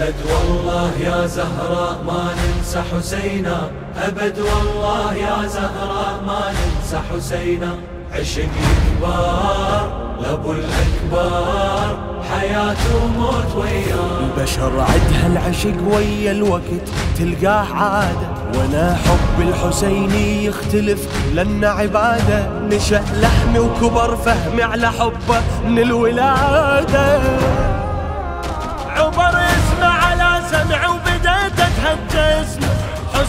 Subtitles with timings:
[0.00, 3.70] أبد والله يا زهراء ما ننسى حسينا.
[3.96, 7.74] أبد والله يا زهراء ما ننسى حسينا.
[8.12, 8.48] عشق
[9.00, 11.98] كبار لابو الأكبر
[12.30, 14.20] حياة وموت وياه.
[14.20, 16.86] البشر عدها العشق ويا الوقت
[17.18, 18.28] تلقاه عادة.
[18.54, 22.50] وأنا حب الحسيني يختلف لأن عبادة.
[22.60, 27.20] نشأ لحمي وكبر فهمي على حبه من الولادة.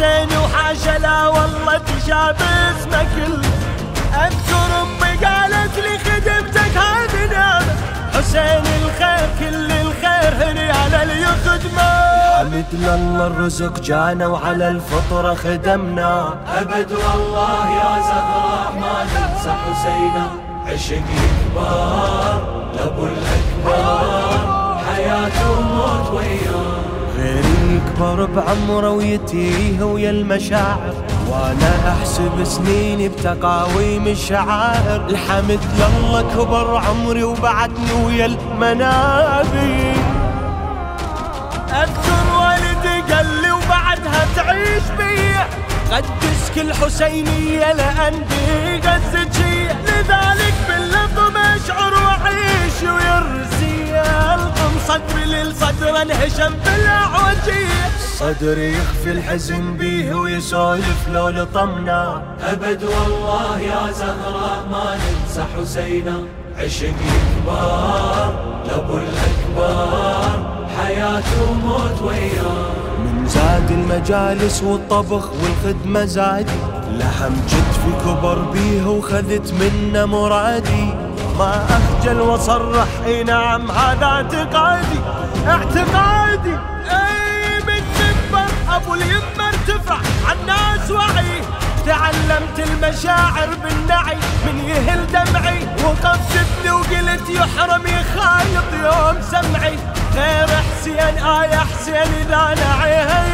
[0.00, 3.50] حسيني وحاشا لا والله تشابه اسمه كله
[4.26, 7.74] أذكر أمي قالت لي خدمتك هذه نعمه
[8.14, 11.90] حسين الخير كل الخير هني على اللي يخدمه
[12.38, 16.34] حمد لله الرزق جانا وعلى الفطرة خدمنا.
[16.58, 20.30] أبد والله يا زهراء ما ننسى حسينا
[20.66, 21.02] عشق
[21.54, 23.39] كبار لابو الأكبر
[28.00, 30.94] يكبر بعمره ويتيه ويا المشاعر.
[31.28, 35.06] وأنا أحسب سنيني بتقاويم الشعائر.
[35.08, 39.92] الحمد لله كبر عمري وبعدني ويا المنابي
[41.68, 45.46] أذكر والدي قال لي وبعدها تعيش بيا.
[45.92, 48.14] قدس كل حسينية لأن
[56.00, 62.22] للصدر انهشم بالاعوجية صدري يخفي الحزن بيه ويسولف لو لطمنا.
[62.42, 66.22] أبد والله يا زهراء ما ننسى حسينا.
[66.58, 66.94] عشق
[67.44, 68.34] كبار
[68.66, 70.44] لابو الأكبر
[70.78, 79.52] حياة وموت وياه من زاد المجالس والطبخ والخدمة زادي لحم جد في كبر بيه وخذت
[79.52, 81.09] منه مرادي.
[81.40, 85.00] ما أخجل وصرح إي نعم هذا اعتقادي
[85.48, 86.58] اعتقادي.
[86.90, 91.40] إي من منبر أبو اليمة ارتفع عالناس وعي.
[91.86, 95.66] تعلمت المشاعر بالنعي من يهل دمعي.
[95.84, 99.78] وقفت ابني وقلت يحرم يخالط يوم سمعي.
[100.14, 103.24] غير حسين آية حسين إذا نعيها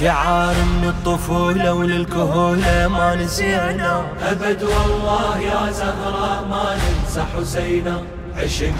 [0.00, 4.02] شعار من الطفولة وللكهولة ما نسينا.
[4.22, 8.02] أبد والله يا زهراء ما ننسى حسينا.
[8.36, 8.72] عشق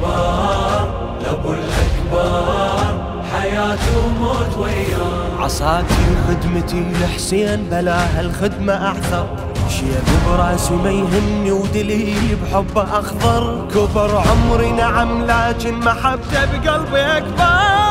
[0.00, 9.26] كبار لابو الأكبر حياة وموت وياه عصاتي خدمتي لحسين بلاها الخدمة أعثر
[9.68, 13.68] شيب براسي ما يهمني ودليل بحبه أخضر.
[13.74, 17.83] كبر عمري نعم لكن محبته بقلبي أكبر.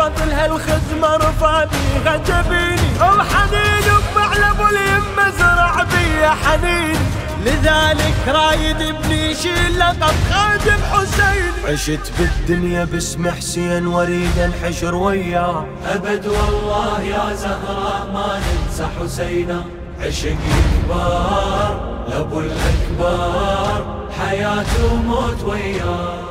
[0.00, 2.90] أبويا بفضل هالخدمة رفع بيها جبيني.
[3.00, 6.98] وحنين بمعلب اليمة زرع بيا حنين.
[7.44, 11.52] لذلك رايد ابني يشيل لقب خادم حسين.
[11.72, 15.66] عشت بالدنيا باسم حسين واريد انحشر وياه.
[15.86, 19.64] أبد والله يا زهراء ما ننسى حسينا
[20.00, 20.36] عشق
[20.84, 23.84] كبار لابو الأكبر
[24.18, 26.29] حياة وموت وياه.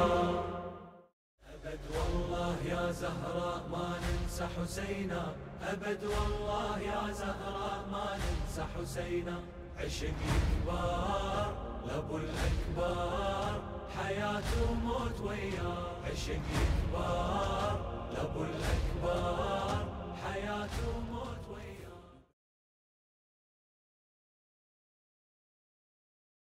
[4.58, 5.34] حسينا
[5.64, 9.38] أبد والله يا زهراء ما ننسى حسينا.
[9.78, 10.14] عشق
[10.66, 11.54] كبار
[11.88, 13.62] لابو الأكبر
[13.98, 15.88] حياة وموت وياه.
[16.06, 16.42] عشق
[16.92, 17.78] كبار
[18.14, 19.59] لابو الأكبر